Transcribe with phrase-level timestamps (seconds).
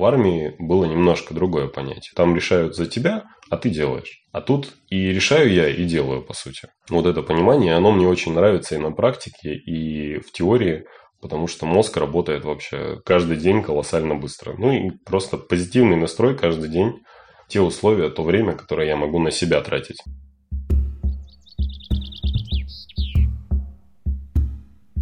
[0.00, 2.12] В армии было немножко другое понятие.
[2.16, 4.24] Там решают за тебя, а ты делаешь.
[4.32, 6.68] А тут и решаю я, и делаю, по сути.
[6.88, 10.86] Вот это понимание, оно мне очень нравится и на практике, и в теории,
[11.20, 14.54] потому что мозг работает вообще каждый день колоссально быстро.
[14.56, 17.00] Ну и просто позитивный настрой каждый день,
[17.48, 19.98] те условия, то время, которое я могу на себя тратить.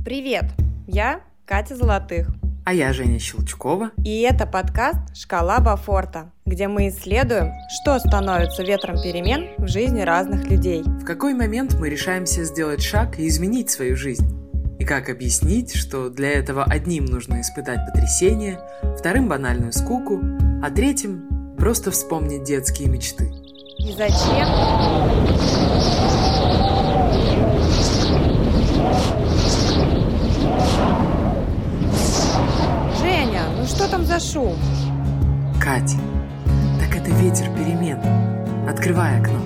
[0.04, 0.46] Привет,
[0.88, 2.47] я Катя Золотых.
[2.68, 3.92] А я Женя Щелчкова.
[4.04, 10.44] И это подкаст «Шкала Бафорта», где мы исследуем, что становится ветром перемен в жизни разных
[10.50, 10.82] людей.
[10.82, 14.28] В какой момент мы решаемся сделать шаг и изменить свою жизнь?
[14.78, 18.60] И как объяснить, что для этого одним нужно испытать потрясение,
[18.98, 20.20] вторым банальную скуку,
[20.62, 23.32] а третьим просто вспомнить детские мечты.
[23.78, 24.46] И зачем?
[33.88, 34.54] Что там за шум?
[35.58, 35.94] Кать,
[36.78, 37.98] так это ветер перемен.
[38.68, 39.40] Открывай окно.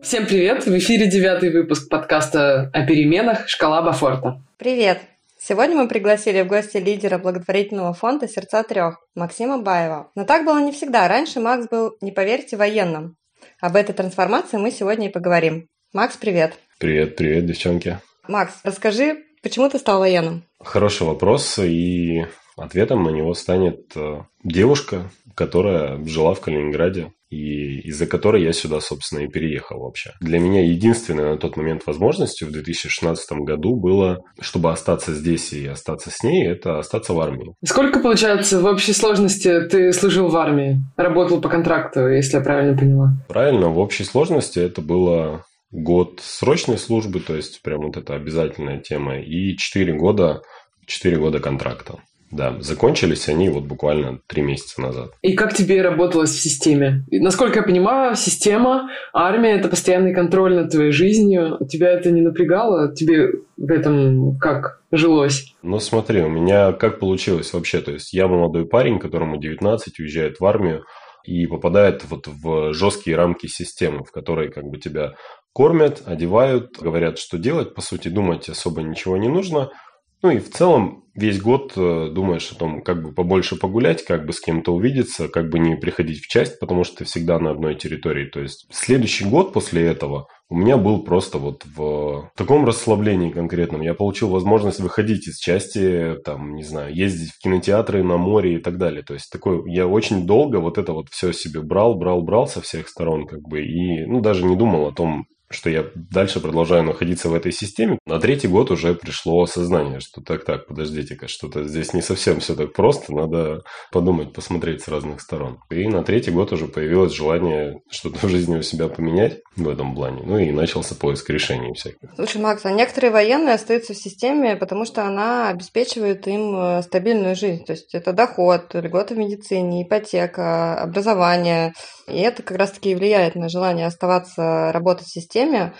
[0.00, 0.64] Всем привет!
[0.64, 4.40] В эфире девятый выпуск подкаста о переменах «Шкала Бафорта».
[4.56, 5.11] Привет!
[5.44, 10.08] Сегодня мы пригласили в гости лидера благотворительного фонда «Сердца трех» Максима Баева.
[10.14, 11.08] Но так было не всегда.
[11.08, 13.16] Раньше Макс был, не поверьте, военным.
[13.60, 15.66] Об этой трансформации мы сегодня и поговорим.
[15.92, 16.60] Макс, привет.
[16.78, 17.98] Привет, привет, девчонки.
[18.28, 20.44] Макс, расскажи, почему ты стал военным?
[20.60, 22.24] Хороший вопрос, и
[22.56, 28.80] ответом на него станет э, девушка, которая жила в Калининграде и из-за которой я сюда,
[28.80, 30.12] собственно, и переехал вообще.
[30.20, 35.66] Для меня единственной на тот момент возможностью в 2016 году было, чтобы остаться здесь и
[35.66, 37.54] остаться с ней, это остаться в армии.
[37.64, 40.80] Сколько, получается, в общей сложности ты служил в армии?
[40.96, 43.12] Работал по контракту, если я правильно поняла?
[43.28, 48.78] Правильно, в общей сложности это было год срочной службы, то есть прям вот это обязательная
[48.78, 50.42] тема, и 4 года,
[50.86, 51.94] 4 года контракта.
[52.32, 55.12] Да, закончились они вот буквально три месяца назад.
[55.20, 57.04] И как тебе работалось в системе?
[57.10, 61.58] Насколько я понимаю, система, армия– это постоянный контроль над твоей жизнью.
[61.68, 62.94] Тебя это не напрягало?
[62.94, 65.54] Тебе в этом как жилось?
[65.62, 67.82] Ну смотри, у меня как получилось вообще?
[67.82, 70.84] То есть я молодой парень, которому 19, уезжает в армию
[71.24, 75.12] и попадает вот в жесткие рамки системы, в которой как бы тебя
[75.52, 77.74] кормят, одевают, говорят, что делать.
[77.74, 79.70] По сути, думать особо ничего не нужно–
[80.22, 84.24] ну и в целом весь год э, думаешь о том, как бы побольше погулять, как
[84.24, 87.50] бы с кем-то увидеться, как бы не приходить в часть, потому что ты всегда на
[87.50, 88.26] одной территории.
[88.26, 93.82] То есть следующий год после этого у меня был просто вот в таком расслаблении конкретном.
[93.82, 98.58] Я получил возможность выходить из части, там, не знаю, ездить в кинотеатры, на море и
[98.58, 99.02] так далее.
[99.02, 102.60] То есть такой, я очень долго вот это вот все себе брал, брал, брал со
[102.60, 106.82] всех сторон, как бы, и, ну, даже не думал о том, что я дальше продолжаю
[106.82, 107.98] находиться в этой системе.
[108.06, 112.72] На третий год уже пришло осознание, что так-так, подождите-ка, что-то здесь не совсем все так
[112.72, 115.58] просто, надо подумать, посмотреть с разных сторон.
[115.70, 119.94] И на третий год уже появилось желание что-то в жизни у себя поменять в этом
[119.94, 120.22] плане.
[120.24, 122.10] Ну и начался поиск решений всяких.
[122.16, 127.36] Слушай, Макс, а некоторые военные остаются в системе, потому что она обеспечивает им э, стабильную
[127.36, 127.64] жизнь.
[127.64, 131.72] То есть это доход, льготы в медицине, ипотека, образование.
[132.12, 135.74] И это как раз-таки влияет на желание оставаться работать в системе теме,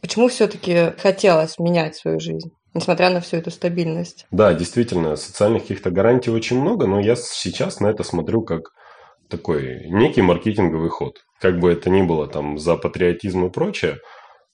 [0.00, 2.52] почему все-таки хотелось менять свою жизнь?
[2.74, 4.26] несмотря на всю эту стабильность.
[4.30, 8.72] Да, действительно, социальных каких-то гарантий очень много, но я сейчас на это смотрю как
[9.30, 11.24] такой некий маркетинговый ход.
[11.40, 13.96] Как бы это ни было там за патриотизм и прочее,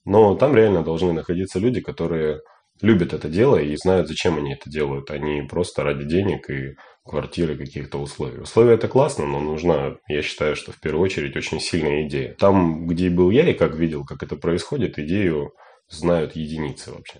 [0.05, 2.39] но там реально должны находиться люди, которые
[2.81, 5.11] любят это дело и знают, зачем они это делают.
[5.11, 8.39] Они просто ради денег и квартиры, каких-то условий.
[8.39, 12.33] Условия это классно, но нужна, я считаю, что в первую очередь очень сильная идея.
[12.35, 15.53] Там, где был я и как видел, как это происходит, идею
[15.89, 17.19] знают единицы вообще.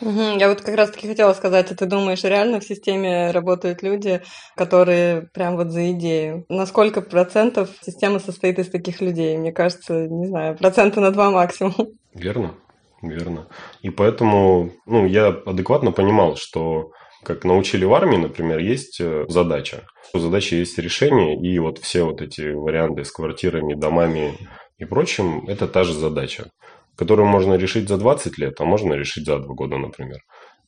[0.00, 0.38] Угу.
[0.38, 4.22] Я вот как раз таки хотела сказать, а ты думаешь, реально в системе работают люди,
[4.56, 6.44] которые прям вот за идею?
[6.48, 9.36] На сколько процентов система состоит из таких людей?
[9.36, 11.74] Мне кажется, не знаю, процента на два максимум.
[12.12, 12.54] Верно,
[13.02, 13.48] верно.
[13.82, 16.90] И поэтому ну, я адекватно понимал, что
[17.24, 19.86] как научили в армии, например, есть э, задача.
[20.12, 24.38] У задачи есть решение, и вот все вот эти варианты с квартирами, домами
[24.78, 26.50] и прочим, это та же задача,
[26.96, 30.18] которую можно решить за 20 лет, а можно решить за 2 года, например.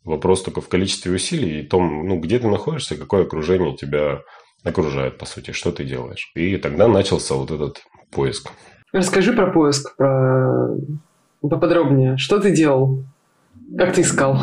[0.05, 4.21] Вопрос только в количестве усилий и том, ну, где ты находишься, какое окружение тебя
[4.65, 6.31] окружает, по сути, что ты делаешь.
[6.35, 8.51] И тогда начался вот этот поиск.
[8.93, 10.77] Расскажи про поиск, про
[11.41, 12.17] поподробнее.
[12.17, 13.05] Что ты делал?
[13.77, 14.39] Как ты искал?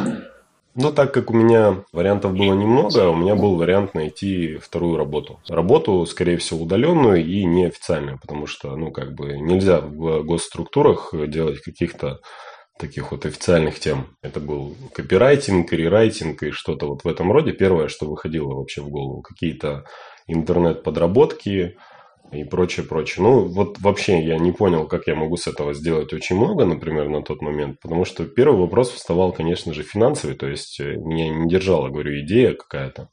[0.75, 5.40] Ну, так как у меня вариантов было немного, у меня был вариант найти вторую работу.
[5.48, 11.62] Работу, скорее всего, удаленную и неофициальную, потому что, ну, как бы нельзя в госструктурах делать
[11.62, 12.22] каких-то
[12.80, 14.08] таких вот официальных тем.
[14.24, 17.52] Это был копирайтинг, рерайтинг и что-то вот в этом роде.
[17.52, 19.86] Первое, что выходило вообще в голову, какие-то
[20.25, 21.78] интернет-подработки,
[22.33, 23.24] и прочее, прочее.
[23.24, 27.09] Ну, вот вообще я не понял, как я могу с этого сделать очень много, например,
[27.09, 31.30] на тот момент, потому что первый вопрос вставал, конечно же, финансовый, то есть э, меня
[31.30, 33.09] не держала, говорю, идея какая-то,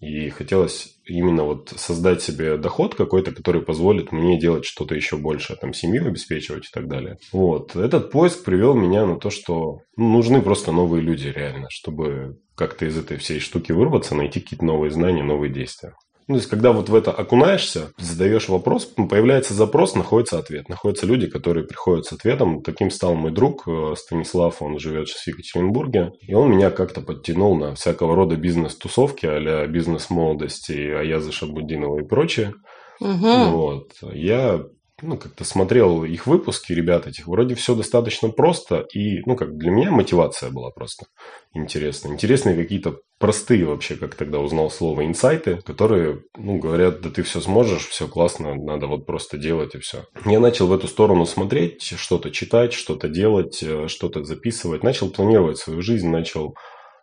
[0.00, 5.56] и хотелось именно вот создать себе доход какой-то, который позволит мне делать что-то еще больше,
[5.56, 7.16] там, семью обеспечивать и так далее.
[7.32, 7.74] Вот.
[7.74, 12.86] Этот поиск привел меня на то, что ну, нужны просто новые люди реально, чтобы как-то
[12.86, 15.94] из этой всей штуки вырваться, найти какие-то новые знания, новые действия.
[16.26, 20.68] Ну, то есть, когда вот в это окунаешься, задаешь вопрос, появляется запрос, находится ответ.
[20.68, 22.62] Находятся люди, которые приходят с ответом.
[22.62, 26.12] Таким стал мой друг э, Станислав, он живет сейчас в Екатеринбурге.
[26.20, 32.06] И он меня как-то подтянул на всякого рода бизнес-тусовки, а бизнес молодости, Аяза Шабудинова и
[32.06, 32.54] прочее.
[33.00, 33.50] Угу.
[33.50, 33.92] Вот.
[34.12, 34.64] Я
[35.02, 39.70] ну, как-то смотрел их выпуски, ребят этих, вроде все достаточно просто, и, ну, как для
[39.70, 41.06] меня мотивация была просто
[41.52, 42.12] интересная.
[42.12, 47.40] Интересные какие-то простые вообще, как тогда узнал слово, инсайты, которые, ну, говорят, да ты все
[47.40, 50.06] сможешь, все классно, надо вот просто делать и все.
[50.24, 55.58] Я начал в эту сторону смотреть, что-то читать, что-то делать, э, что-то записывать, начал планировать
[55.58, 56.54] свою жизнь, начал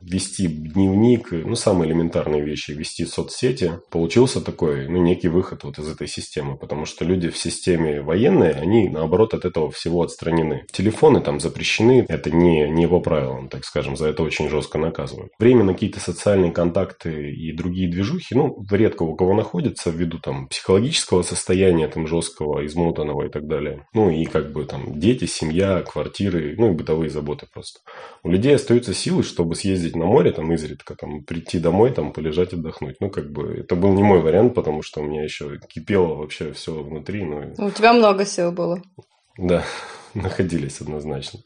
[0.01, 5.88] вести дневник, ну, самые элементарные вещи, вести соцсети, получился такой, ну, некий выход вот из
[5.88, 10.65] этой системы, потому что люди в системе военные, они, наоборот, от этого всего отстранены.
[10.71, 15.31] Телефоны там запрещены, это не, не его правилам, так скажем, за это очень жестко наказывают.
[15.39, 20.48] Время на какие-то социальные контакты и другие движухи, ну, редко у кого находится, ввиду там
[20.48, 23.86] психологического состояния там жесткого, измотанного и так далее.
[23.94, 27.80] Ну, и как бы там дети, семья, квартиры, ну, и бытовые заботы просто.
[28.24, 32.11] У людей остаются силы, чтобы съездить съездить на море, там, изредка, там, прийти домой, там,
[32.13, 32.97] полежать, отдохнуть.
[33.01, 36.51] Ну, как бы, это был не мой вариант, потому что у меня еще кипело вообще
[36.53, 37.23] все внутри.
[37.23, 38.81] Ну, у тебя много сил было.
[39.38, 39.63] Да,
[40.13, 41.39] находились однозначно.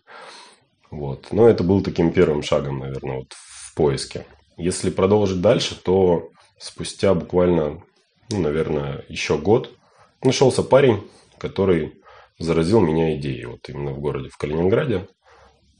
[0.92, 1.28] Вот.
[1.32, 4.26] Но это был таким первым шагом, наверное, вот в поиске.
[4.58, 7.82] Если продолжить дальше, то спустя буквально,
[8.32, 9.72] ну, наверное, еще год
[10.24, 11.02] нашелся парень,
[11.38, 11.94] который
[12.40, 15.08] заразил меня идеей вот именно в городе, в Калининграде.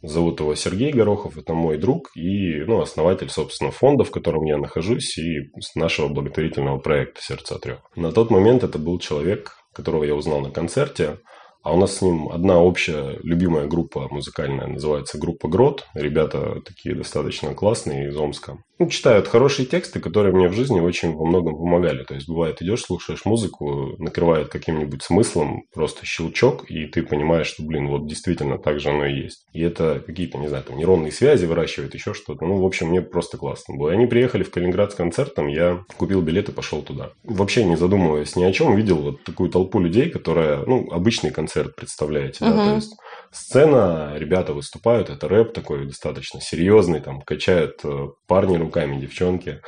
[0.06, 4.58] Зовут его Сергей Горохов, это мой друг и ну, основатель, собственно, фонда, в котором я
[4.58, 7.80] нахожусь, и нашего благотворительного проекта «Сердца трех».
[7.96, 11.18] На тот момент это был человек, которого я узнал на концерте,
[11.64, 15.88] а у нас с ним одна общая любимая группа музыкальная, называется группа Грот.
[15.96, 18.60] Ребята такие достаточно классные из Омска.
[18.78, 22.04] Ну, читают хорошие тексты, которые мне в жизни очень во многом помогали.
[22.04, 27.64] То есть, бывает, идешь, слушаешь музыку, накрывает каким-нибудь смыслом, просто щелчок, и ты понимаешь, что,
[27.64, 29.46] блин, вот действительно так же оно и есть.
[29.54, 32.46] И это какие-то, не знаю, там, нейронные связи выращивает, еще что-то.
[32.46, 33.92] Ну, в общем, мне просто классно было.
[33.92, 37.12] И они приехали в Калининград с концертом, я купил билет и пошел туда.
[37.24, 41.76] Вообще не задумываясь ни о чем, видел вот такую толпу людей, которая, ну, обычный концерт
[41.76, 42.56] представляете, uh-huh.
[42.56, 42.96] да, то есть
[43.32, 49.62] сцена, ребята выступают, это рэп такой достаточно серьезный, там качают э, парни руками, девчонки.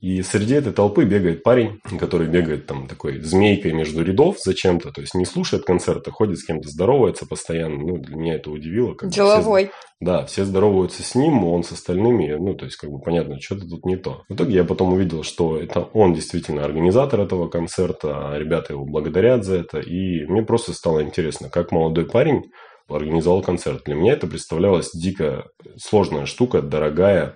[0.00, 5.00] И среди этой толпы бегает парень, который бегает там такой змейкой между рядов зачем-то, то
[5.00, 7.78] есть не слушает концерта, ходит с кем-то, здоровается постоянно.
[7.78, 8.94] Ну, для меня это удивило.
[8.94, 9.64] Как Деловой.
[9.64, 13.40] Все, да, все здороваются с ним, он с остальными, ну, то есть, как бы понятно,
[13.40, 14.22] что-то тут не то.
[14.28, 18.84] В итоге я потом увидел, что это он действительно организатор этого концерта, а ребята его
[18.84, 22.52] благодарят за это, и мне просто стало интересно, как молодой парень
[22.88, 23.82] организовал концерт.
[23.84, 27.34] Для меня это представлялось дико сложная штука, дорогая,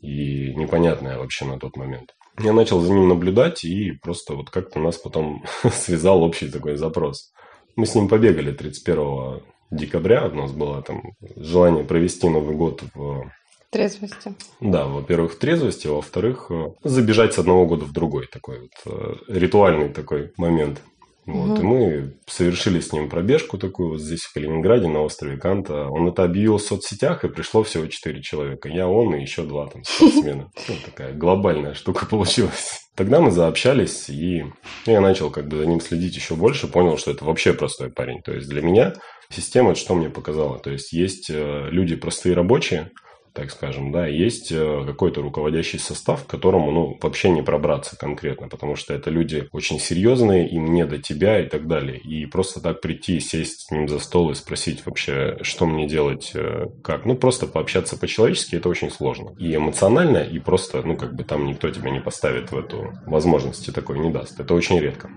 [0.00, 2.14] и непонятное вообще на тот момент.
[2.38, 7.32] Я начал за ним наблюдать, и просто вот как-то нас потом связал общий такой запрос.
[7.76, 11.02] Мы с ним побегали 31 декабря, у нас было там
[11.36, 13.30] желание провести Новый год в
[13.70, 14.34] трезвости.
[14.60, 16.50] Да, во-первых, в трезвости, а во-вторых,
[16.82, 18.26] забежать с одного года в другой.
[18.26, 20.82] Такой вот э, ритуальный такой момент.
[21.30, 21.60] Вот, угу.
[21.60, 25.86] И мы совершили с ним пробежку такую вот здесь, в Калининграде, на острове Канта.
[25.88, 28.68] Он это объявил в соцсетях, и пришло всего четыре человека.
[28.68, 30.50] Я, он и еще два там спортсмена.
[30.68, 32.80] Ну, такая глобальная штука получилась.
[32.94, 34.44] Тогда мы заобщались, и
[34.86, 38.20] я начал как бы за ним следить еще больше, понял, что это вообще простой парень.
[38.22, 38.94] То есть для меня
[39.30, 40.58] система, что мне показала.
[40.58, 42.90] То есть есть э, люди простые рабочие,
[43.32, 48.48] так скажем, да, есть э, какой-то руководящий состав, к которому, ну, вообще не пробраться конкретно,
[48.48, 51.98] потому что это люди очень серьезные, им не до тебя и так далее.
[51.98, 56.32] И просто так прийти, сесть с ним за стол и спросить вообще, что мне делать,
[56.34, 59.34] э, как, ну, просто пообщаться по-человечески, это очень сложно.
[59.38, 63.70] И эмоционально, и просто, ну, как бы там никто тебя не поставит в эту возможности
[63.70, 64.40] такой не даст.
[64.40, 65.10] Это очень редко.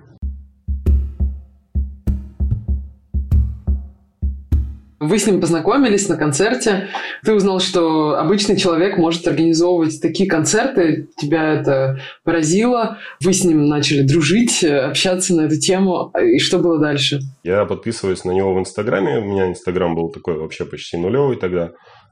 [5.08, 6.88] Вы с ним познакомились на концерте.
[7.24, 11.08] Ты узнал, что обычный человек может организовывать такие концерты.
[11.18, 12.98] Тебя это поразило.
[13.22, 16.12] Вы с ним начали дружить, общаться на эту тему.
[16.22, 17.20] И что было дальше?
[17.44, 19.20] Я подписываюсь на него в Инстаграме.
[19.20, 21.72] У меня Инстаграм был такой вообще почти нулевый тогда.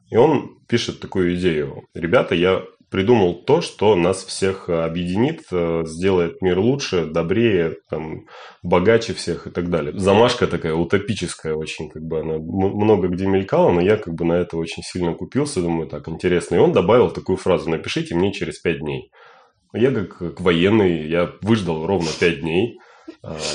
[0.10, 1.83] И он пишет такую идею.
[1.93, 8.25] Ребята, я придумал то, что нас всех объединит, э, сделает мир лучше, добрее, там,
[8.62, 9.98] богаче всех и так далее.
[9.98, 14.33] Замашка такая утопическая очень, как бы она много где мелькала, но я как бы на
[14.33, 16.55] это очень сильно купился, думаю, так, интересно.
[16.55, 19.10] И он добавил такую фразу, напишите мне через пять дней.
[19.74, 22.77] Я как, как военный, я выждал ровно пять дней,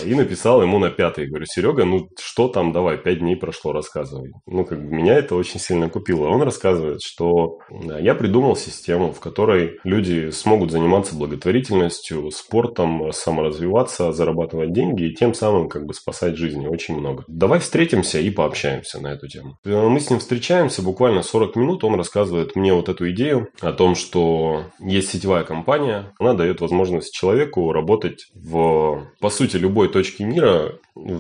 [0.05, 1.27] и написал ему на пятый.
[1.27, 4.33] Говорю, Серега, ну что там, давай, пять дней прошло, рассказывай.
[4.47, 6.29] Ну, как бы меня это очень сильно купило.
[6.29, 14.73] Он рассказывает, что я придумал систему, в которой люди смогут заниматься благотворительностью, спортом, саморазвиваться, зарабатывать
[14.73, 16.67] деньги и тем самым как бы спасать жизни.
[16.67, 17.25] Очень много.
[17.27, 19.57] Давай встретимся и пообщаемся на эту тему.
[19.65, 21.85] Мы с ним встречаемся буквально 40 минут.
[21.85, 26.13] Он рассказывает мне вот эту идею о том, что есть сетевая компания.
[26.19, 30.73] Она дает возможность человеку работать в, по сути, сути, любой точки мира,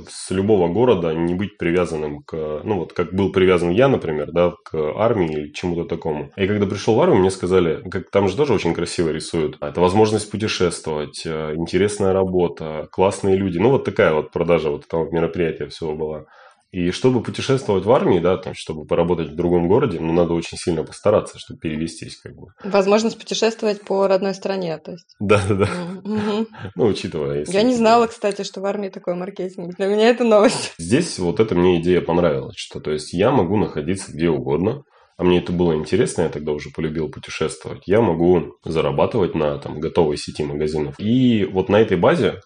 [0.08, 4.54] с любого города, не быть привязанным к, ну вот как был привязан я, например, да,
[4.64, 6.30] к армии или чему-то такому.
[6.36, 9.80] И когда пришел в армию, мне сказали, как там же тоже очень красиво рисуют, это
[9.80, 13.58] возможность путешествовать, э, интересная работа, классные люди.
[13.58, 16.24] Ну вот такая вот продажа вот этого мероприятия всего была.
[16.76, 20.58] И чтобы путешествовать в армии, да, там, чтобы поработать в другом городе, ну, надо очень
[20.58, 22.48] сильно постараться, чтобы перевестись, как бы.
[22.64, 25.06] Возможность путешествовать по родной стране, то есть.
[25.18, 25.68] Да, да, да.
[26.74, 27.46] Ну, учитывая.
[27.48, 29.74] Я не знала, кстати, что в армии такой маркетинг.
[29.76, 30.74] Для меня это новость.
[30.78, 34.82] Здесь вот эта мне идея понравилась, что, то есть, я могу находиться где угодно,
[35.16, 37.84] а мне это было интересно, я тогда уже полюбил путешествовать.
[37.86, 40.96] Я могу зарабатывать на там готовой сети магазинов.
[40.98, 42.42] И вот на этой базе,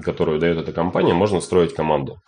[0.00, 2.20] которую дает эта компания, можно строить команду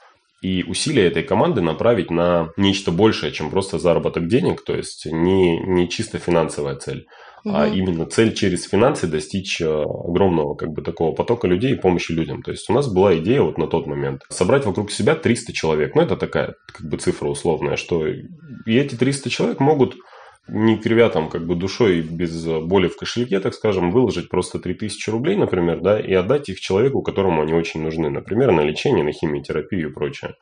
[0.46, 5.58] и усилия этой команды направить на нечто большее, чем просто заработок денег, то есть не,
[5.58, 7.08] не чисто финансовая цель,
[7.44, 7.52] угу.
[7.56, 12.12] а именно цель через финансы достичь э, огромного как бы такого потока людей и помощи
[12.12, 12.44] людям.
[12.44, 15.96] То есть у нас была идея вот на тот момент собрать вокруг себя 300 человек.
[15.96, 18.22] Ну, это такая как бы цифра условная, что и
[18.66, 19.96] эти 300 человек могут
[20.48, 25.10] не кривя там как бы душой без боли в кошельке, так скажем, выложить просто 3000
[25.10, 29.12] рублей, например, да, и отдать их человеку, которому они очень нужны, например, на лечение, на
[29.12, 30.34] химиотерапию и прочее.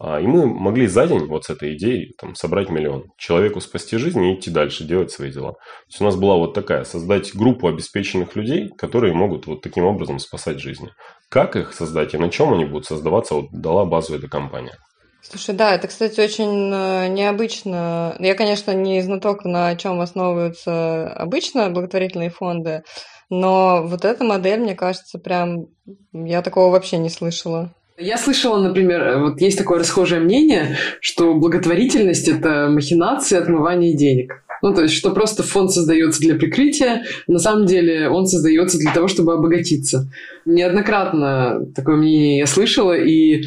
[0.00, 3.10] А, и мы могли за день вот с этой идеей там, собрать миллион.
[3.16, 5.52] Человеку спасти жизнь и идти дальше, делать свои дела.
[5.52, 9.84] То есть у нас была вот такая, создать группу обеспеченных людей, которые могут вот таким
[9.84, 10.90] образом спасать жизни.
[11.28, 14.78] Как их создать и на чем они будут создаваться, вот дала базу эта компания.
[15.22, 18.16] Слушай, да, это, кстати, очень э, необычно.
[18.18, 22.82] Я, конечно, не знаток, на чем основываются обычно благотворительные фонды,
[23.30, 25.66] но вот эта модель, мне кажется, прям
[26.12, 27.74] я такого вообще не слышала.
[27.98, 34.44] Я слышала, например, вот есть такое расхожее мнение, что благотворительность– это махинация отмывания денег.
[34.62, 38.92] Ну, то есть, что просто фонд создается для прикрытия, на самом деле он создается для
[38.92, 40.08] того, чтобы обогатиться.
[40.44, 43.44] Неоднократно такое мнение я слышала, и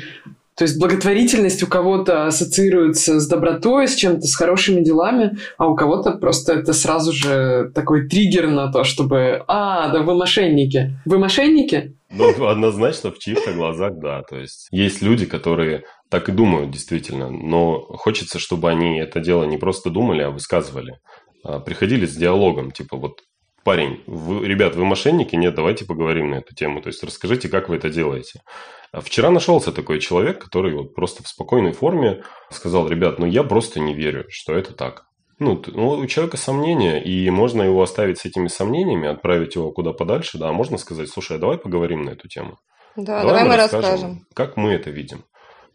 [0.55, 5.75] то есть благотворительность у кого-то ассоциируется с добротой, с чем-то, с хорошими делами, а у
[5.75, 10.93] кого-то просто это сразу же такой триггер на то, чтобы «А, да вы мошенники».
[11.05, 11.95] Вы мошенники?
[12.11, 14.23] Ну, однозначно в чьих-то глазах, да.
[14.23, 19.45] То есть есть люди, которые так и думают действительно, но хочется, чтобы они это дело
[19.45, 20.99] не просто думали, а высказывали.
[21.43, 23.21] А приходили с диалогом, типа вот
[23.63, 25.35] парень, вы, ребят, вы мошенники?
[25.35, 26.81] Нет, давайте поговорим на эту тему.
[26.81, 28.41] То есть расскажите, как вы это делаете.
[28.93, 33.79] Вчера нашелся такой человек, который вот просто в спокойной форме сказал, ребят, ну я просто
[33.79, 35.05] не верю, что это так.
[35.39, 39.91] Ну, ну, у человека сомнения, и можно его оставить с этими сомнениями, отправить его куда
[39.91, 42.59] подальше, да, а можно сказать, слушай, а давай поговорим на эту тему.
[42.95, 45.23] Да, давай, давай мы, мы расскажем, расскажем, как мы это видим,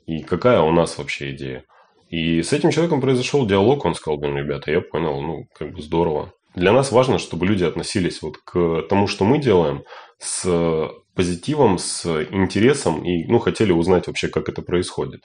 [0.06, 1.64] и какая у нас вообще идея.
[2.10, 5.82] И с этим человеком произошел диалог, он сказал, блин, ребята, я понял, ну, как бы
[5.82, 6.32] здорово.
[6.56, 9.84] Для нас важно, чтобы люди относились вот к тому, что мы делаем,
[10.18, 15.20] с позитивом, с интересом и ну, хотели узнать вообще, как это происходит.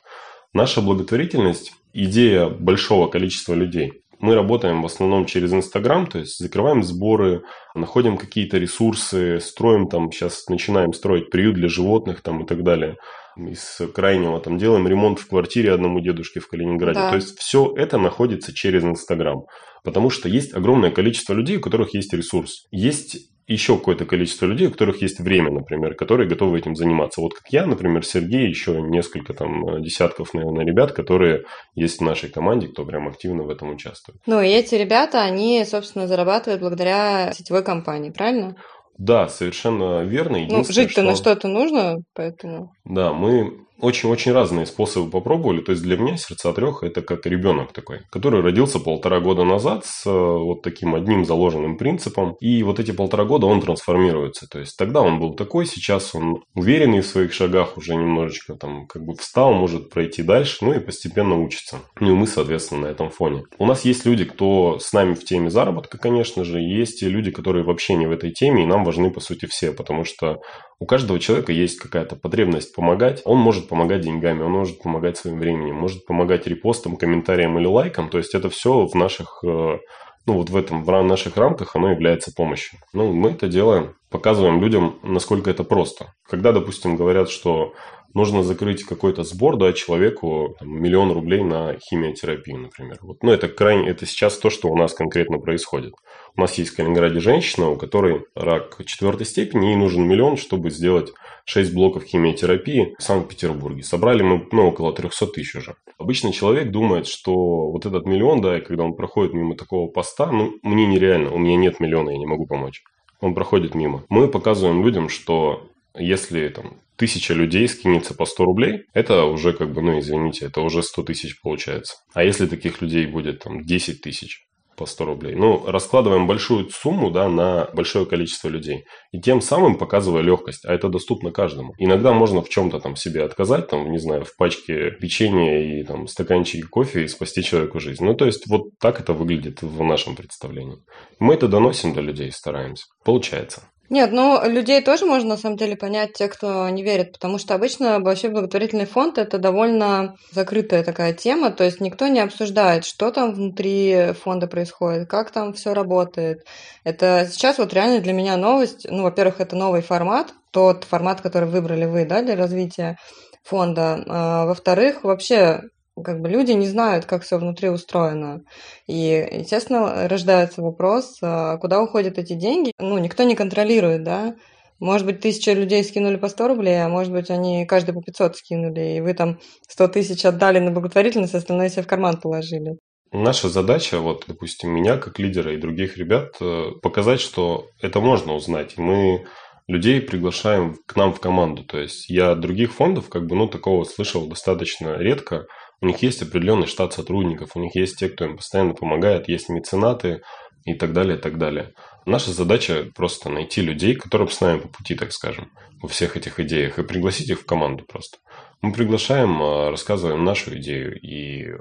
[0.54, 4.04] Наша благотворительность– идея большого количества людей.
[4.20, 10.12] Мы работаем в основном через Инстаграм, то есть закрываем сборы, находим какие-то ресурсы, строим там,
[10.12, 12.98] сейчас начинаем строить приют для животных там и так далее.
[13.38, 17.00] Из крайнего там делаем ремонт в квартире одному дедушке в Калининграде.
[17.00, 17.10] Да.
[17.10, 19.46] То есть все это находится через Инстаграм.
[19.84, 22.68] Потому что есть огромное количество людей, у которых есть ресурс.
[22.72, 27.22] Есть еще какое-то количество людей, у которых есть время, например, которые готовы этим заниматься.
[27.22, 31.44] Вот как я, например, Сергей, еще несколько там десятков, наверное, ребят, которые
[31.76, 34.20] есть в нашей команде, кто прям активно в этом участвует.
[34.26, 38.56] Ну, и эти ребята, они, собственно, зарабатывают благодаря сетевой компании, правильно?
[38.98, 40.40] Да, совершенно верно.
[40.50, 41.04] Ну, жить-то что...
[41.04, 42.74] на что-то нужно, поэтому...
[42.86, 45.62] Да, мы очень-очень разные способы попробовали.
[45.62, 49.86] То есть для меня сердца трех это как ребенок такой, который родился полтора года назад
[49.86, 52.36] с э, вот таким одним заложенным принципом.
[52.40, 54.48] И вот эти полтора года он трансформируется.
[54.48, 58.88] То есть тогда он был такой, сейчас он уверенный в своих шагах уже немножечко там
[58.88, 61.80] как бы встал, может пройти дальше, ну и постепенно учится.
[62.00, 63.44] Ну и мы, соответственно, на этом фоне.
[63.58, 67.32] У нас есть люди, кто с нами в теме заработка, конечно же, есть и люди,
[67.32, 70.42] которые вообще не в этой теме, и нам важны, по сути, все, потому что
[70.82, 73.22] у каждого человека есть какая-то потребность помогать.
[73.24, 78.10] Он может помогать деньгами, он может помогать своим временем, может помогать репостом, комментарием или лайком.
[78.10, 79.78] То есть это все в наших, э,
[80.26, 82.80] ну вот в этом, в наших рамках оно является помощью.
[82.94, 86.16] Ну, мы это делаем, показываем людям, насколько это просто.
[86.28, 87.74] Когда, допустим, говорят, что
[88.14, 92.98] нужно закрыть какой-то сбор, да, человеку там, миллион рублей на химиотерапию, например.
[93.02, 93.24] Вот.
[93.24, 95.94] Ну, это крайне, это сейчас то, что у нас конкретно происходит.
[96.36, 100.70] У нас есть в Калининграде женщина, у которой рак четвертой степени, ей нужен миллион, чтобы
[100.70, 101.12] сделать
[101.46, 103.84] 6 блоков химиотерапии в Санкт-Петербурге.
[103.84, 105.76] Собрали мы ну, около 300 тысяч уже.
[105.98, 107.34] Обычный человек думает, что
[107.72, 111.38] вот этот миллион, да, и когда он проходит мимо такого поста, ну, мне нереально, у
[111.38, 112.84] меня нет миллиона, я не могу помочь.
[113.20, 114.04] Он проходит мимо.
[114.10, 119.74] Мы показываем людям, что если там тысяча людей скинется по 100 рублей, это уже как
[119.74, 121.96] бы, ну извините, это уже 100 тысяч получается.
[122.14, 124.46] А если таких людей будет там 10 тысяч,
[124.82, 125.36] по 100 рублей.
[125.36, 128.86] Ну, раскладываем большую сумму да, на большое количество людей.
[129.12, 130.66] И тем самым показывая легкость.
[130.66, 131.76] А это доступно каждому.
[131.78, 136.08] Иногда можно в чем-то там себе отказать, там, не знаю, в пачке печенья и там
[136.08, 138.04] стаканчике кофе и спасти человеку жизнь.
[138.04, 140.80] Ну, то есть, вот так это выглядит в нашем представлении.
[141.20, 142.86] Мы это доносим до людей, стараемся.
[143.04, 143.62] Получается.
[143.92, 147.56] Нет, ну людей тоже можно на самом деле понять, те, кто не верит, потому что
[147.56, 153.12] обычно вообще благотворительный фонд это довольно закрытая такая тема, то есть никто не обсуждает, что
[153.12, 156.46] там внутри фонда происходит, как там все работает.
[156.86, 158.88] Это сейчас вот реально для меня новость.
[158.90, 162.96] Ну, во-первых, это новый формат, тот формат, который выбрали вы, да, для развития
[163.44, 164.02] фонда.
[164.08, 165.64] А, во-вторых, вообще
[166.04, 168.44] как бы люди не знают, как все внутри устроено.
[168.88, 172.72] И, естественно, рождается вопрос, а куда уходят эти деньги.
[172.80, 174.36] Ну, никто не контролирует, да.
[174.80, 178.36] Может быть, тысяча людей скинули по 100 рублей, а может быть, они каждый по 500
[178.36, 182.78] скинули, и вы там 100 тысяч отдали на благотворительность, остальное себе в карман положили.
[183.14, 188.34] Наша задача, вот, допустим, меня как лидера и других ребят, э, показать, что это можно
[188.34, 188.76] узнать.
[188.78, 189.26] И мы
[189.68, 191.64] людей приглашаем к нам в команду.
[191.64, 195.46] То есть я других фондов, как бы, ну, такого слышал достаточно редко.
[195.82, 199.50] У них есть определенный штат сотрудников, у них есть те, кто им постоянно помогает, есть
[199.50, 200.22] меценаты
[200.64, 201.74] и так далее, и так далее.
[202.06, 206.40] Наша задача просто найти людей, которые с нами по пути, так скажем, во всех этих
[206.40, 208.18] идеях, и пригласить их в команду просто.
[208.62, 211.56] Мы приглашаем, а, рассказываем нашу идею и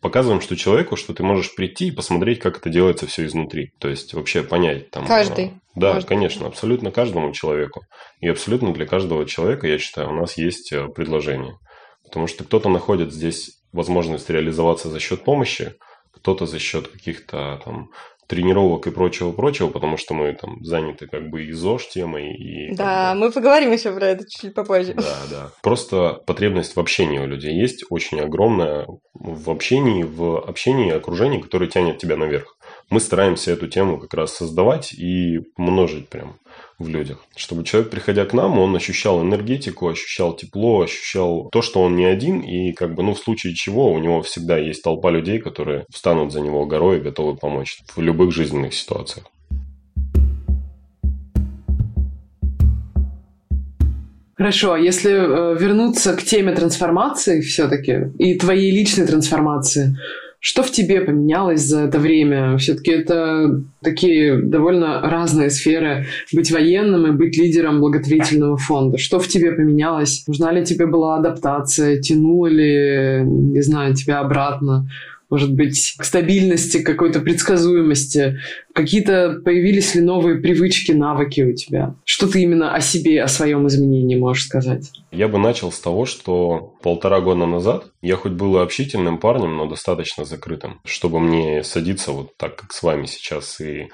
[0.00, 3.72] показываем, что человеку, что ты можешь прийти и посмотреть, как это делается все изнутри.
[3.78, 5.06] То есть вообще понять там.
[5.06, 5.46] Каждый.
[5.46, 6.08] А, да, каждый.
[6.08, 7.82] конечно, абсолютно каждому человеку.
[8.20, 11.58] И абсолютно для каждого человека, я считаю, у нас есть э, предложение.
[12.04, 15.74] Потому что кто-то находит здесь возможность реализоваться за счет помощи,
[16.12, 17.90] кто-то за счет каких-то там
[18.26, 22.34] тренировок и прочего-прочего, потому что мы там заняты как бы и ЗОЖ темой.
[22.34, 23.20] И, да, бы...
[23.20, 24.92] мы поговорим еще про это чуть-чуть попозже.
[24.94, 25.50] Да, да.
[25.62, 31.40] Просто потребность в общении у людей есть очень огромная в общении, в общении и окружении,
[31.40, 32.58] которое тянет тебя наверх.
[32.90, 36.36] Мы стараемся эту тему как раз создавать и множить прям
[36.78, 37.18] в людях.
[37.36, 42.04] Чтобы человек, приходя к нам, он ощущал энергетику, ощущал тепло, ощущал то, что он не
[42.04, 45.86] один, и как бы, ну, в случае чего у него всегда есть толпа людей, которые
[45.90, 49.26] встанут за него горой и готовы помочь в любых жизненных ситуациях.
[54.36, 59.96] Хорошо, а если э, вернуться к теме трансформации все-таки и твоей личной трансформации,
[60.40, 62.56] что в тебе поменялось за это время?
[62.58, 66.06] Все-таки это такие довольно разные сферы.
[66.32, 68.98] Быть военным и быть лидером благотворительного фонда.
[68.98, 70.24] Что в тебе поменялось?
[70.28, 72.00] Нужна ли тебе была адаптация?
[72.00, 74.88] Тянули, не знаю, тебя обратно?
[75.30, 78.38] Может быть, к стабильности, к какой-то предсказуемости?
[78.72, 81.94] Какие-то появились ли новые привычки, навыки у тебя?
[82.04, 84.90] Что ты именно о себе, о своем изменении можешь сказать?
[85.10, 89.56] Я бы начал с того, что полтора года назад я хоть был и общительным парнем,
[89.56, 93.88] но достаточно закрытым, чтобы мне садиться вот так, как с вами сейчас, и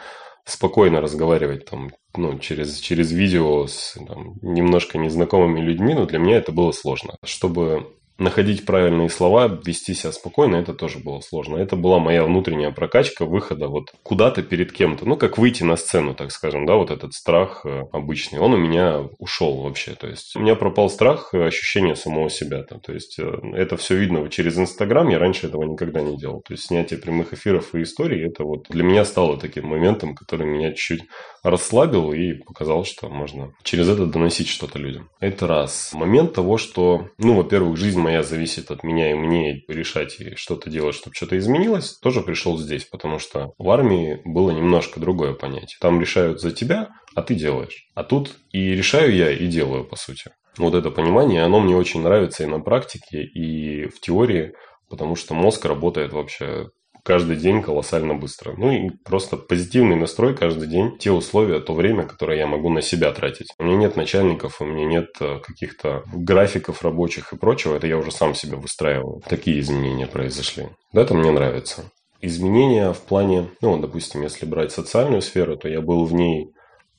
[0.44, 6.36] спокойно разговаривать там, ну, через, через видео с там, немножко незнакомыми людьми, но для меня
[6.36, 7.16] это было сложно.
[7.24, 11.56] Чтобы находить правильные слова, вести себя спокойно, это тоже было сложно.
[11.56, 15.06] Это была моя внутренняя прокачка выхода вот куда-то перед кем-то.
[15.06, 18.56] Ну, как выйти на сцену, так скажем, да, вот этот страх э, обычный, он у
[18.56, 19.94] меня ушел вообще.
[19.94, 22.62] То есть у меня пропал страх, э, ощущение самого себя.
[22.62, 22.80] Там.
[22.80, 26.40] То есть э, это все видно через Инстаграм, я раньше этого никогда не делал.
[26.46, 30.46] То есть снятие прямых эфиров и историй, это вот для меня стало таким моментом, который
[30.46, 31.02] меня чуть-чуть
[31.42, 35.10] расслабил и показал, что можно через это доносить что-то людям.
[35.20, 35.92] Это раз.
[35.92, 40.70] Момент того, что, ну, во-первых, жизнь моя зависит от меня, и мне решать и что-то
[40.70, 45.78] делать, чтобы что-то изменилось, тоже пришел здесь, потому что в армии было немножко другое понятие.
[45.80, 47.88] Там решают за тебя, а ты делаешь.
[47.94, 50.30] А тут и решаю я, и делаю, по сути.
[50.58, 54.52] Вот это понимание, оно мне очень нравится и на практике, и в теории,
[54.88, 56.68] потому что мозг работает вообще
[57.04, 58.54] каждый день колоссально быстро.
[58.56, 62.82] Ну и просто позитивный настрой каждый день, те условия, то время, которое я могу на
[62.82, 63.48] себя тратить.
[63.58, 67.98] У меня нет начальников, у меня нет э, каких-то графиков рабочих и прочего, это я
[67.98, 69.22] уже сам себе выстраиваю.
[69.28, 70.68] Такие изменения произошли.
[70.92, 71.84] Да, это мне нравится.
[72.20, 76.48] Изменения в плане, ну, допустим, если брать социальную сферу, то я был в ней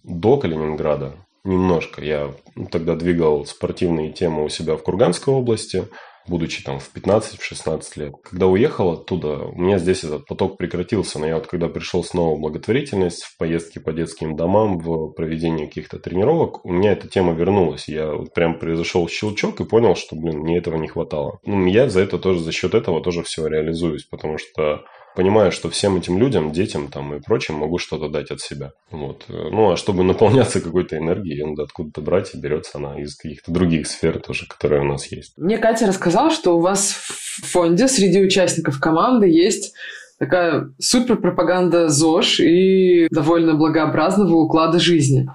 [0.03, 2.03] до Калининграда, немножко.
[2.03, 2.31] Я
[2.71, 5.87] тогда двигал спортивные темы у себя в Курганской области
[6.27, 8.13] будучи там в 15-16 лет.
[8.23, 12.35] Когда уехал оттуда, у меня здесь этот поток прекратился, но я вот когда пришел снова
[12.35, 17.33] в благотворительность, в поездки по детским домам, в проведение каких-то тренировок, у меня эта тема
[17.33, 17.87] вернулась.
[17.87, 21.39] Я вот прям произошел щелчок и понял, что, блин, мне этого не хватало.
[21.45, 24.83] Ну, я за это тоже, за счет этого тоже все реализуюсь, потому что
[25.15, 28.71] понимаю, что всем этим людям, детям там и прочим могу что-то дать от себя.
[28.91, 29.25] Вот.
[29.29, 33.87] Ну, а чтобы наполняться какой-то энергией, надо откуда-то брать, и берется она из каких-то других
[33.87, 35.33] сфер тоже, которые у нас есть.
[35.37, 39.73] Мне Катя рассказала, что у вас в фонде среди участников команды есть
[40.19, 45.27] такая супер пропаганда ЗОЖ и довольно благообразного уклада жизни.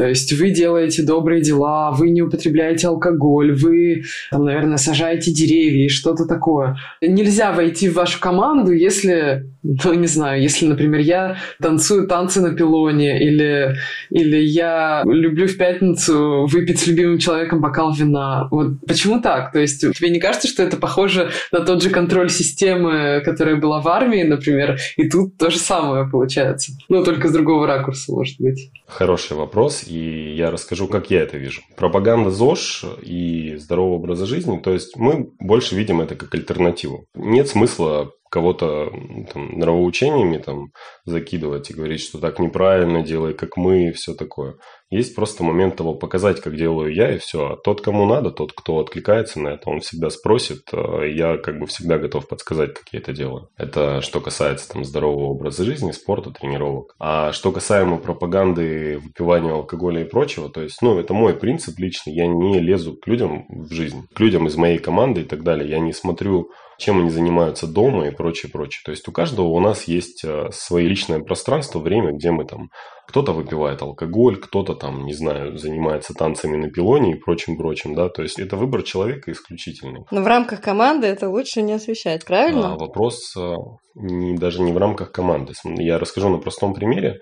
[0.00, 5.84] То есть вы делаете добрые дела, вы не употребляете алкоголь, вы, там, наверное, сажаете деревья
[5.84, 6.78] и что-то такое.
[7.02, 12.54] Нельзя войти в вашу команду, если, ну, не знаю, если, например, я танцую танцы на
[12.54, 13.74] пилоне или,
[14.08, 18.48] или я люблю в пятницу выпить с любимым человеком бокал вина.
[18.50, 19.52] Вот почему так?
[19.52, 23.82] То есть тебе не кажется, что это похоже на тот же контроль системы, которая была
[23.82, 26.72] в армии, например, и тут то же самое получается?
[26.88, 28.70] Ну, только с другого ракурса, может быть.
[28.86, 31.62] Хороший вопрос и я расскажу, как я это вижу.
[31.76, 37.06] Пропаганда ЗОЖ и здорового образа жизни, то есть мы больше видим это как альтернативу.
[37.14, 38.90] Нет смысла кого-то
[39.32, 40.70] там, нравоучениями там,
[41.04, 44.56] закидывать и говорить, что так неправильно, делай как мы и все такое.
[44.90, 47.52] Есть просто момент того показать, как делаю я, и все.
[47.52, 50.62] А тот, кому надо, тот, кто откликается на это, он всегда спросит.
[50.72, 53.48] А я как бы всегда готов подсказать, как я это делаю.
[53.56, 56.96] Это что касается там здорового образа жизни, спорта, тренировок.
[56.98, 62.12] А что касаемо пропаганды, выпивания алкоголя и прочего, то есть, ну, это мой принцип личный.
[62.12, 65.70] Я не лезу к людям в жизнь, к людям из моей команды и так далее.
[65.70, 68.80] Я не смотрю чем они занимаются дома и прочее, прочее.
[68.84, 72.70] То есть у каждого у нас есть э, свое личное пространство, время, где мы там
[73.06, 78.08] кто-то выпивает алкоголь, кто-то там, не знаю, занимается танцами на пилоне и прочим, прочим, да,
[78.08, 80.04] то есть это выбор человека исключительный.
[80.10, 82.74] Но в рамках команды это лучше не освещать, правильно?
[82.74, 83.54] А, вопрос э,
[83.96, 85.52] не, даже не в рамках команды.
[85.64, 87.18] Я расскажу на простом примере.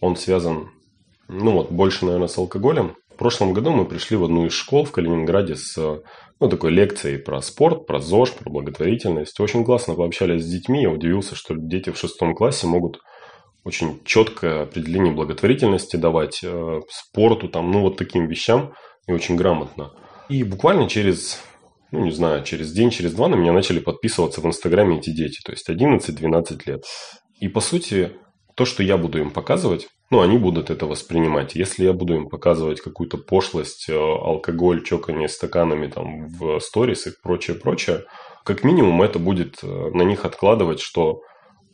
[0.00, 0.70] Он связан,
[1.28, 2.94] ну вот, больше, наверное, с алкоголем.
[3.20, 7.42] Прошлом году мы пришли в одну из школ в Калининграде с ну, такой лекцией про
[7.42, 9.38] спорт, про ЗОЖ, про благотворительность.
[9.40, 10.80] Очень классно пообщались с детьми.
[10.80, 12.98] Я удивился, что дети в шестом классе могут
[13.62, 18.72] очень четкое определение благотворительности давать, э, спорту, там, ну, вот таким вещам,
[19.06, 19.92] и очень грамотно.
[20.30, 21.42] И буквально через,
[21.90, 25.40] ну, не знаю, через день, через два на меня начали подписываться в Инстаграме эти дети,
[25.44, 26.84] то есть 11-12 лет.
[27.38, 28.12] И, по сути,
[28.56, 31.54] то, что я буду им показывать, ну, они будут это воспринимать.
[31.54, 37.12] Если я буду им показывать какую-то пошлость, э, алкоголь, чокание стаканами там в сторис и
[37.22, 38.04] прочее, прочее,
[38.44, 41.22] как минимум это будет э, на них откладывать, что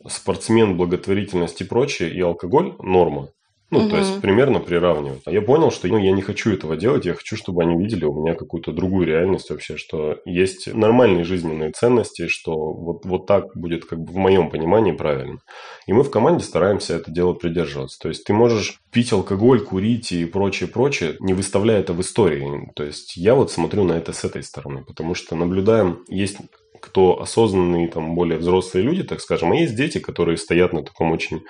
[0.07, 3.29] спортсмен, благотворительность и прочее, и алкоголь– норма.
[3.69, 3.89] Ну, угу.
[3.89, 5.23] то есть примерно приравнивать.
[5.25, 8.13] Я понял, что ну, я не хочу этого делать, я хочу, чтобы они видели у
[8.13, 13.83] меня какую-то другую реальность вообще, что есть нормальные жизненные ценности, что вот, вот так будет
[13.83, 15.39] как бы в моем понимании правильно.
[15.85, 17.99] И мы в команде стараемся это дело придерживаться.
[17.99, 22.71] То есть ты можешь пить алкоголь, курить и прочее, прочее, не выставляя это в истории.
[22.73, 26.37] То есть я вот смотрю на это с этой стороны, потому что наблюдаем, есть
[26.79, 31.11] кто осознанные, там, более взрослые люди, так скажем, а есть дети, которые стоят на таком
[31.11, 31.41] очень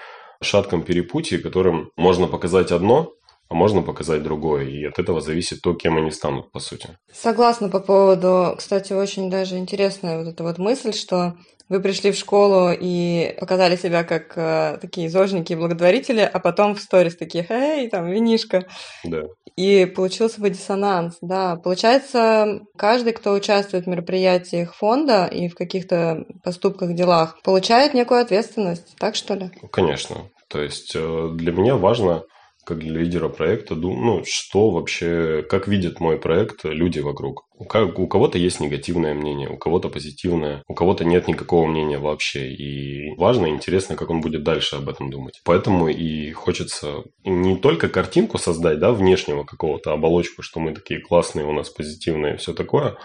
[0.41, 3.13] шатком перепутье, которым можно показать одно,
[3.49, 4.65] а можно показать другое.
[4.65, 6.97] И от этого зависит то, кем они станут, по сути.
[7.13, 11.37] Согласна по поводу, кстати, очень даже интересная вот эта вот мысль, что
[11.69, 16.75] вы пришли в школу и показали себя как э, такие зожники и благотворители, а потом
[16.75, 18.65] в сторис такие, эй, там, винишка.
[19.03, 19.23] Да.
[19.55, 21.55] И получился бы диссонанс, да.
[21.55, 28.95] Получается, каждый, кто участвует в мероприятиях фонда и в каких-то поступках, делах, получает некую ответственность,
[28.97, 29.49] так что ли?
[29.71, 30.29] Конечно.
[30.47, 32.23] То есть э, для меня важно
[32.67, 37.45] как для лидера проекта, ну, что вообще, как видят мой проект люди вокруг.
[37.57, 42.51] У, у кого-то есть негативное мнение, у кого-то позитивное, у кого-то нет никакого мнения вообще.
[42.51, 45.39] И важно и интересно, как он будет дальше об этом думать.
[45.45, 51.45] Поэтому и хочется не только картинку создать, да, внешнего какого-то оболочку, что мы такие классные,
[51.45, 52.97] у нас позитивные все такое,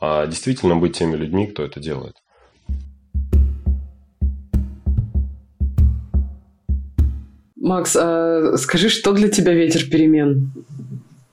[0.00, 2.14] а действительно быть теми людьми, кто это делает.
[7.60, 10.50] Макс, а скажи, что для тебя ветер перемен?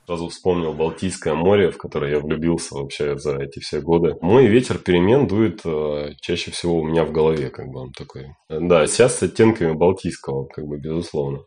[0.06, 4.16] Сразу вспомнил Балтийское море, в которое я влюбился вообще за эти все годы.
[4.22, 8.28] Мой ветер перемен дует э, чаще всего у меня в голове, как бы он такой.
[8.50, 11.40] Да, сейчас с оттенками Балтийского, как бы, безусловно.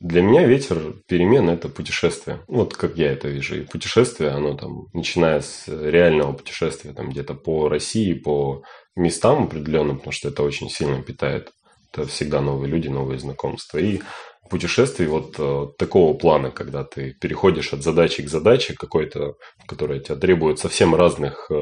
[0.00, 2.40] Для меня ветер перемен– это путешествие.
[2.48, 3.56] Вот как я это вижу.
[3.56, 8.62] И путешествие, оно там, начиная с реального путешествия, там где-то по России, по
[8.94, 11.50] местам определенным, потому что это очень сильно питает
[11.92, 13.78] это всегда новые люди, новые знакомства.
[13.78, 14.00] И
[14.48, 19.34] путешествий вот э, такого плана, когда ты переходишь от задачи к задаче какой-то,
[19.66, 21.54] которая тебя требует совсем разных э,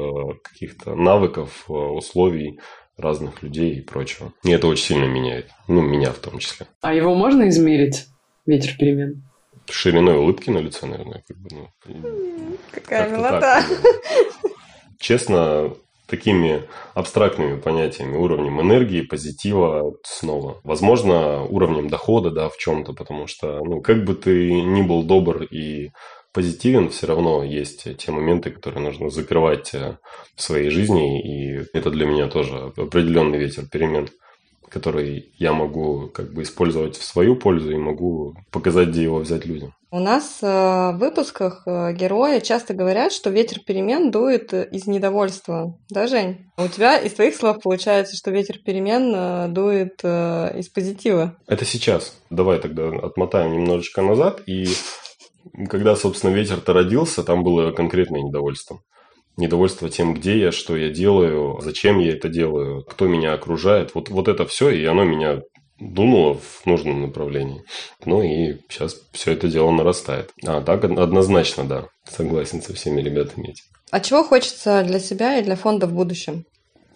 [0.43, 2.59] каких-то навыков, э, условий,
[2.97, 4.33] разных людей и прочего.
[4.43, 5.49] И это очень сильно меняет.
[5.67, 6.67] Ну, меня в том числе.
[6.81, 8.07] А его можно измерить,
[8.45, 9.23] ветер перемен?
[9.69, 11.23] Шириной улыбки на лице, наверное.
[11.27, 13.63] Как бы, ну, Какая милота.
[14.99, 15.75] Честно,
[16.07, 16.63] такими
[16.93, 20.59] абстрактными понятиями, уровнем энергии, позитива снова.
[20.63, 25.43] Возможно, уровнем дохода, да, в чем-то, потому что, ну, как бы ты ни был добр
[25.43, 25.91] и
[26.33, 29.97] позитивен, все равно есть те моменты, которые нужно закрывать э,
[30.35, 34.09] в своей жизни, и это для меня тоже определенный ветер перемен
[34.69, 39.45] который я могу как бы использовать в свою пользу и могу показать, где его взять
[39.45, 39.73] людям.
[39.91, 45.77] У нас э, в выпусках э, герои часто говорят, что ветер перемен дует из недовольства.
[45.89, 46.51] Да, Жень?
[46.57, 51.37] У тебя из твоих слов получается, что ветер перемен э, дует из позитива.
[51.47, 52.19] Это сейчас.
[52.29, 54.41] Давай тогда отмотаем немножечко назад.
[54.47, 54.67] И
[55.69, 58.81] когда, собственно, ветер-то родился, там было конкретное недовольство
[59.37, 63.95] недовольство тем, где я, что я делаю, зачем я это делаю, кто меня окружает.
[63.95, 65.41] Вот, вот это все, и оно меня
[65.79, 67.63] дунуло в нужном направлении.
[68.05, 70.31] Ну и сейчас все это дело нарастает.
[70.45, 73.63] А так однозначно, да, согласен со всеми ребятами этим.
[73.91, 76.45] А чего хочется для себя и для фонда в будущем?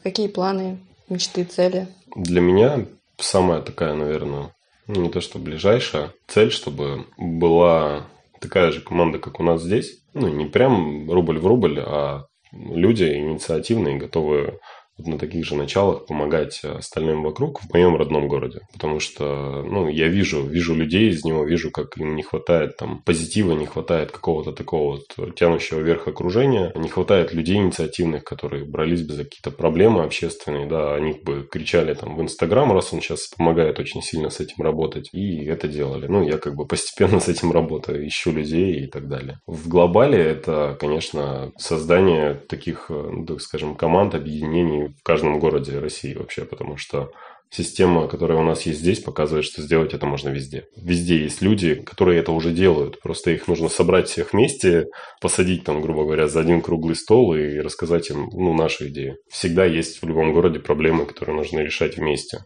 [0.04, 1.88] Какие планы, мечты, цели?
[2.16, 2.86] Для меня
[3.18, 4.54] самая такая, наверное,
[4.88, 8.08] не то что ближайшая цель, чтобы была
[8.40, 10.04] такая же команда, как у нас здесь.
[10.14, 14.60] Ну, не прям рубль в рубль, а люди инициативные, готовые
[15.06, 18.62] на таких же началах помогать остальным вокруг в моем родном городе.
[18.74, 23.02] Потому что, ну, я вижу, вижу людей из него, вижу, как им не хватает там
[23.06, 29.06] позитива, не хватает какого-то такого вот тянущего вверх окружения, не хватает людей инициативных, которые брались
[29.06, 33.28] бы за какие-то проблемы общественные, да, они бы кричали там в Инстаграм, раз он сейчас
[33.28, 36.08] помогает очень сильно с этим работать, и это делали.
[36.08, 39.40] Ну, я как бы постепенно с этим работаю, ищу людей и так далее.
[39.48, 46.14] В глобале это, конечно, создание таких, ну, так скажем, команд, объединений в каждом городе России
[46.14, 47.12] вообще, потому что
[47.52, 50.66] система, которая у нас есть здесь, показывает, что сделать это можно везде.
[50.76, 53.00] Везде есть люди, которые это уже делают.
[53.02, 54.86] Просто их нужно собрать всех вместе,
[55.22, 59.18] посадить там, грубо говоря, за один круглый стол и рассказать им ну, нашу идею.
[59.30, 62.40] Всегда есть в любом городе проблемы, которые нужно решать вместе,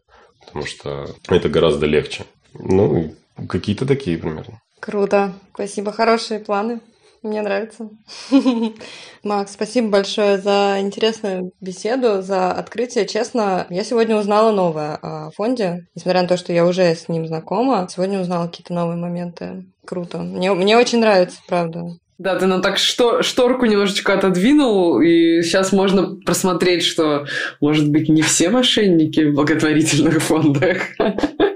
[0.46, 2.26] потому что это гораздо легче.
[2.54, 3.14] Ну,
[3.50, 4.62] какие-то такие примерно.
[4.80, 5.34] Круто.
[5.54, 5.92] Спасибо.
[5.92, 6.80] Хорошие планы.
[7.24, 7.90] Мне нравится.
[9.24, 13.08] Макс, спасибо большое за интересную беседу, за открытие.
[13.08, 15.88] Честно, я сегодня узнала новое о фонде.
[15.96, 19.66] Несмотря на то, что я уже с ним знакома, сегодня узнала какие-то новые моменты.
[19.86, 20.18] Круто.
[20.18, 21.86] Мне, мне очень нравится, правда.
[22.18, 27.26] Да, ты нам так что, шторку немножечко отодвинул, и сейчас можно просмотреть, что,
[27.60, 30.78] может быть, не все мошенники в благотворительных фондах.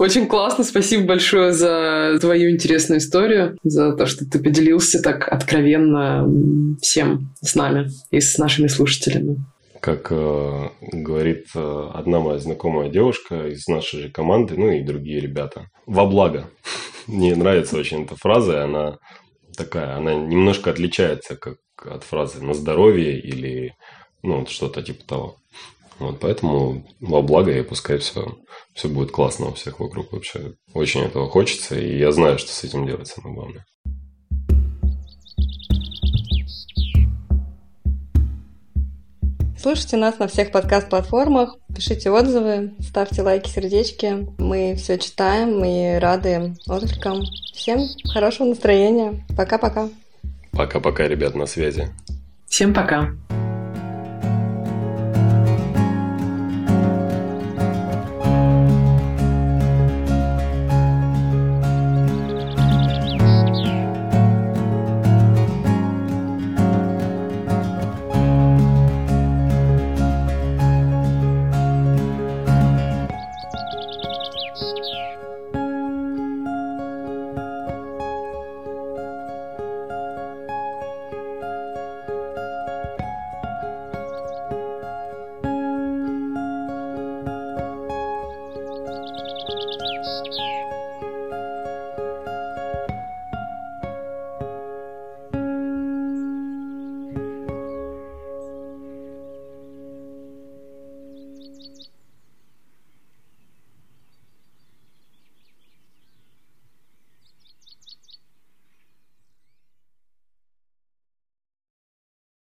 [0.00, 0.64] Очень классно.
[0.64, 6.26] Спасибо большое за твою интересную историю, за то, что ты поделился так откровенно
[6.80, 9.44] всем с нами и с нашими слушателями.
[9.80, 15.20] Как э, говорит э, одна моя знакомая девушка из нашей же команды, ну и другие
[15.20, 16.48] ребята, во благо.
[17.06, 18.96] Мне нравится очень эта фраза, она
[19.54, 23.74] такая, она немножко отличается как от фразы на здоровье или
[24.22, 25.36] ну, что-то типа того.
[26.00, 28.38] Вот, поэтому во благо и пускай все,
[28.72, 30.54] все будет классно у всех вокруг вообще.
[30.72, 33.66] Очень этого хочется, и я знаю, что с этим делать самое главное.
[39.58, 44.26] Слушайте нас на всех подкаст-платформах, пишите отзывы, ставьте лайки, сердечки.
[44.38, 47.24] Мы все читаем и рады откликам.
[47.52, 49.22] Всем хорошего настроения.
[49.36, 49.90] Пока-пока.
[50.52, 51.90] Пока-пока, ребят, на связи.
[52.46, 53.10] Всем пока.